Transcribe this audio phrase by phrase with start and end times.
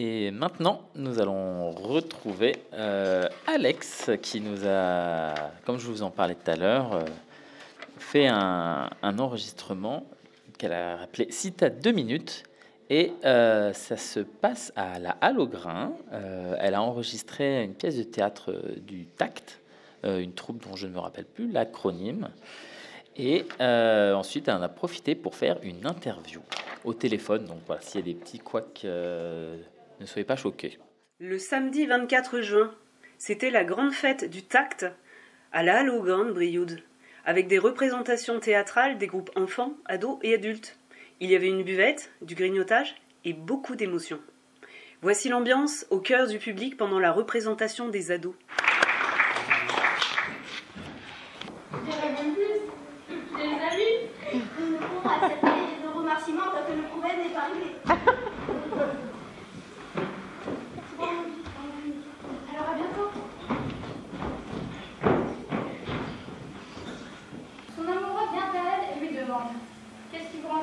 [0.00, 5.34] Et maintenant, nous allons retrouver euh, Alex qui nous a,
[5.66, 7.04] comme je vous en parlais tout à l'heure, euh,
[7.98, 10.06] fait un, enregistrement
[10.56, 12.44] qu'elle a appelé Cita 2 minutes.
[12.90, 15.38] Et euh, ça se passe à la Halle
[16.60, 18.54] elle a enregistré une pièce de théâtre
[18.86, 19.58] du Tact,
[20.04, 22.28] une troupe dont je ne me rappelle plus l'acronyme.
[23.16, 26.40] Et ensuite, elle en a profité pour faire une interview
[26.84, 27.46] au téléphone.
[27.46, 28.86] Donc voilà, s'il y a des petits couacs,
[30.00, 30.78] ne soyez pas choqués.
[31.18, 32.74] Le samedi 24 juin,
[33.18, 34.86] c'était la grande fête du tact
[35.52, 35.90] à la Halle
[36.32, 36.80] Brioude,
[37.24, 40.78] avec des représentations théâtrales des groupes enfants, ados et adultes.
[41.20, 44.20] Il y avait une buvette, du grignotage et beaucoup d'émotions.
[45.02, 48.34] Voici l'ambiance au cœur du public pendant la représentation des ados.
[51.84, 52.60] J'irais bien plus.
[53.36, 53.96] J'ai des amis.
[54.58, 55.46] Nous ne pourrons accepter
[55.82, 57.68] de remerciements tant que le problème n'est pas réglé.
[60.98, 61.06] Bon,
[62.50, 63.10] alors à bientôt.
[67.76, 69.27] Son amoureux vient à elle et lui demande
[70.10, 70.62] Qu'est-ce qui vous rend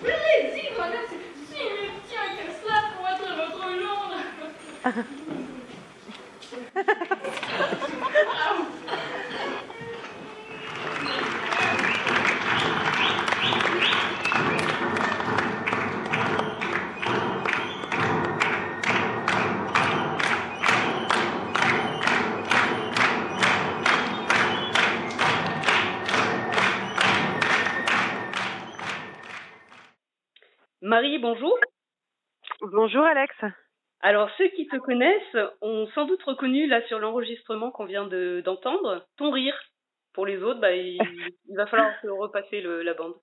[0.00, 3.62] plaisir, madame, c'est si me tient que cela pour être votre
[4.84, 5.08] gendre.
[30.82, 31.56] Marie, bonjour.
[32.60, 33.34] Bonjour Alex.
[34.00, 38.42] Alors, ceux qui te connaissent ont sans doute reconnu, là, sur l'enregistrement qu'on vient de-
[38.44, 39.56] d'entendre, ton rire.
[40.12, 40.98] Pour les autres, bah, il,
[41.48, 43.14] il va falloir se repasser le- la bande.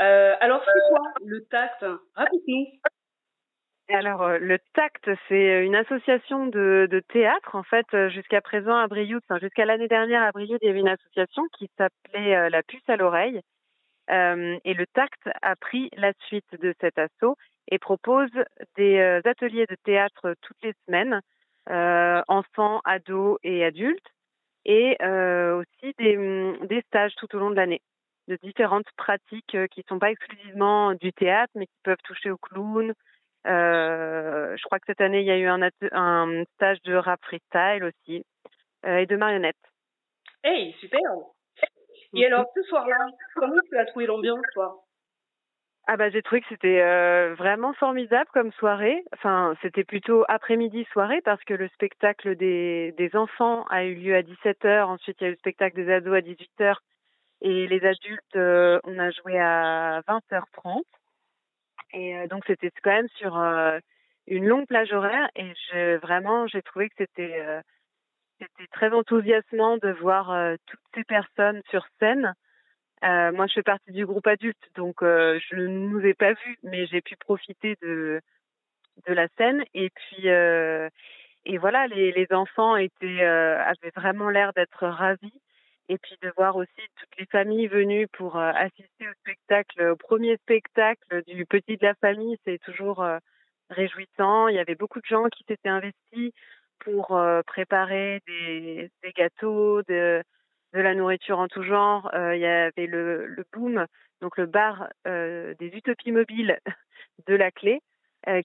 [0.00, 1.84] Euh, alors, c'est quoi le tact?
[2.14, 2.66] Raconte-nous.
[3.88, 7.56] Alors euh, le Tact, c'est une association de, de théâtre.
[7.56, 10.70] En fait, euh, jusqu'à présent à Brioude, enfin, jusqu'à l'année dernière à Brioude, il y
[10.70, 13.40] avait une association qui s'appelait euh, La Puce à l'oreille.
[14.10, 17.36] Euh, et le Tact a pris la suite de cet assaut
[17.68, 18.30] et propose
[18.76, 21.20] des euh, ateliers de théâtre toutes les semaines,
[21.70, 24.12] euh, enfants, ados et adultes,
[24.64, 27.80] et aussi des, hum, des stages tout au long de l'année
[28.28, 32.36] de différentes pratiques qui ne sont pas exclusivement du théâtre, mais qui peuvent toucher au
[32.36, 32.92] clown,
[33.44, 37.82] je crois que cette année, il y a eu un, un stage de rap freestyle
[37.82, 38.24] aussi
[38.86, 39.56] et de marionnettes.
[40.44, 41.00] Hey, super
[42.14, 44.84] Et alors, ce soir-là, comment tu as trouvé l'ambiance, toi?
[45.88, 49.02] Ah bah j'ai trouvé que c'était euh, vraiment formidable comme soirée.
[49.14, 54.14] Enfin, c'était plutôt après-midi soirée parce que le spectacle des, des enfants a eu lieu
[54.14, 54.84] à 17h.
[54.84, 56.76] Ensuite, il y a eu le spectacle des ados à 18h.
[57.40, 60.82] Et les adultes, euh, on a joué à 20h30.
[61.94, 63.80] Et euh, donc, c'était quand même sur euh,
[64.28, 65.28] une longue plage horaire.
[65.34, 67.60] Et je, vraiment, j'ai trouvé que c'était euh,
[68.42, 72.34] c'était très enthousiasmant de voir euh, toutes ces personnes sur scène.
[73.04, 76.32] Euh, moi, je fais partie du groupe adulte, donc euh, je ne nous ai pas
[76.32, 78.20] vus, mais j'ai pu profiter de
[79.06, 79.64] de la scène.
[79.74, 80.28] Et puis
[81.44, 85.32] et voilà, les, enfants étaient avaient vraiment l'air d'être ravis.
[85.88, 90.36] Et puis de voir aussi toutes les familles venues pour assister au spectacle, au premier
[90.36, 93.04] spectacle du petit de la famille, c'est toujours
[93.70, 94.48] réjouissant.
[94.48, 96.32] Il y avait beaucoup de gens qui s'étaient investis
[96.84, 100.22] pour euh, préparer des, gâteaux, de,
[100.72, 102.10] la nourriture en tout genre.
[102.14, 103.86] Euh, il y avait le, le Boom,
[104.20, 106.58] donc le bar euh, des utopies mobiles
[107.26, 107.80] de la clé,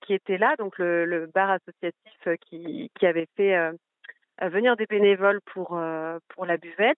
[0.01, 3.55] qui était là, donc le, bar associatif qui, avait fait
[4.41, 5.79] venir des bénévoles pour,
[6.29, 6.97] pour la buvette.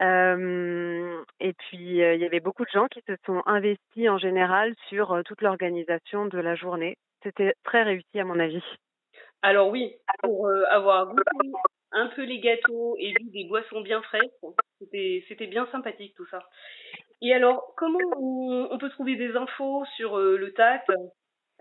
[0.00, 5.22] Et puis, il y avait beaucoup de gens qui se sont investis en général sur
[5.24, 6.96] toute l'organisation de la journée.
[7.24, 8.62] C'était très réussi à mon avis.
[9.42, 11.48] Alors oui, pour euh, avoir goûté
[11.92, 14.22] un peu les gâteaux et vu des boissons bien fraîches.
[14.80, 16.40] C'était, bien sympathique tout ça.
[17.22, 20.90] Et alors, comment on, peut trouver des infos sur euh, le tact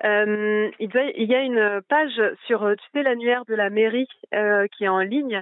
[0.03, 4.87] Euh, il, y a une page sur, tu sais, l'annuaire de la mairie qui est
[4.87, 5.41] en ligne.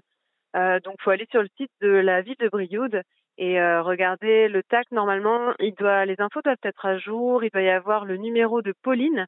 [0.54, 3.02] Donc, faut aller sur le site de la ville de Brioude
[3.38, 4.92] et euh, regarder le TAC.
[4.92, 7.44] Normalement, il doit, les infos doivent être à jour.
[7.44, 9.26] Il doit y avoir le numéro de Pauline,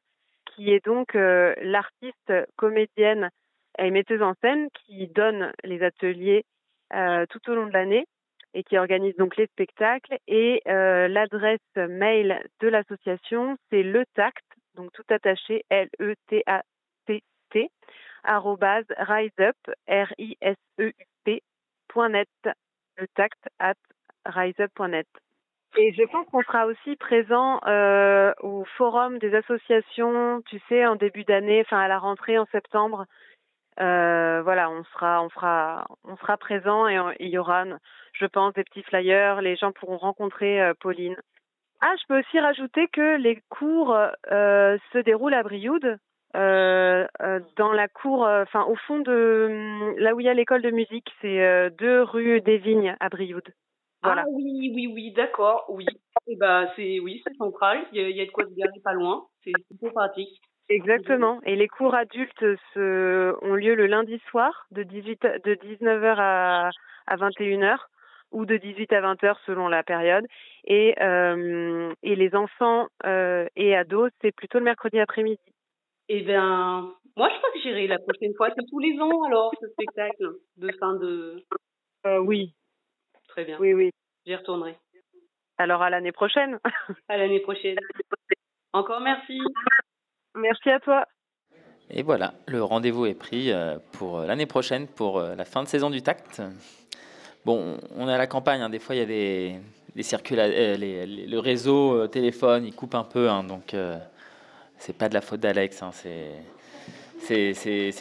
[0.58, 3.30] qui est donc euh, l'artiste comédienne
[3.78, 6.44] et metteuse en scène qui donne les ateliers
[6.92, 8.06] euh, tout au long de l'année
[8.54, 10.18] et qui organise donc les spectacles.
[10.26, 14.44] Et euh, l'adresse mail de l'association, c'est le tact,
[14.74, 17.70] donc tout attaché, L-E-T-A-T-T,
[18.24, 19.56] arrobase riseup,
[19.86, 21.42] R-I-S-E-U-P,
[21.86, 22.28] point net,
[22.96, 23.76] le tact at
[24.26, 25.06] riseup.net.
[25.80, 30.96] Et je pense qu'on sera aussi présent euh, au forum des associations, tu sais, en
[30.96, 33.06] début d'année, enfin à la rentrée en septembre.
[33.80, 37.64] Euh, voilà, on sera, on fera, on sera présent et il y aura,
[38.12, 39.40] je pense, des petits flyers.
[39.40, 41.14] Les gens pourront rencontrer euh, Pauline.
[41.80, 43.96] Ah, je peux aussi rajouter que les cours
[44.28, 45.96] se déroulent à Brioude,
[46.34, 51.14] dans la cour, enfin au fond de là où il y a l'école de musique,
[51.20, 53.52] c'est deux rue des Vignes à Brioude.
[54.02, 54.22] Voilà.
[54.24, 55.86] Ah oui, oui, oui, d'accord, oui.
[56.28, 57.84] Et bah c'est oui, c'est central.
[57.92, 59.26] Il y, a, il y a de quoi se garer pas loin.
[59.42, 60.40] C'est plutôt pratique.
[60.68, 61.40] Exactement.
[61.44, 66.70] Et les cours adultes se, ont lieu le lundi soir de 18 de 19h à,
[67.06, 67.78] à 21h
[68.32, 70.26] ou de 18 à 20h selon la période.
[70.64, 75.40] Et, euh, et les enfants euh, et ados, c'est plutôt le mercredi après-midi.
[76.10, 78.48] Eh bien, moi je crois que j'irai la prochaine fois.
[78.54, 81.42] C'est tous les ans alors ce spectacle de fin de.
[82.06, 82.54] Euh, oui,
[83.38, 83.56] Très bien.
[83.60, 83.90] oui, oui.
[84.26, 84.76] J'y retournerai.
[85.58, 86.58] Alors à l'année prochaine.
[87.08, 87.76] À l'année prochaine.
[88.72, 89.38] Encore merci.
[90.34, 91.06] Merci à toi.
[91.88, 95.68] Et voilà, le rendez-vous est pris euh, pour l'année prochaine, pour euh, la fin de
[95.68, 96.42] saison du tact.
[97.44, 99.54] Bon, on est à la campagne, hein, des fois il y a des,
[99.94, 103.96] des circula- euh, les- les- le réseau téléphone, il coupe un peu, hein, donc euh,
[104.78, 106.34] c'est pas de la faute d'Alex, hein, c'est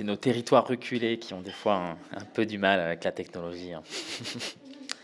[0.04, 3.74] nos territoires reculés qui ont des fois un, un peu du mal avec la technologie.
[3.74, 3.84] hein.